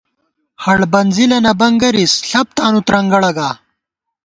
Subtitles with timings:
[0.63, 3.49] ہڑ بَنزِلہ نہ بَنگَرِس، ݪپ تانُو ترنگَڑہ گا